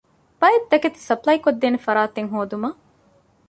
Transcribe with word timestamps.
ބައެއް 0.39 0.67
ތަކެތި 0.71 0.99
ސަޕްލައި 1.07 1.41
ކޮށްދޭނެ 1.43 1.79
ފަރާތެއް 1.85 2.31
ހޯދުމަށް 2.33 2.77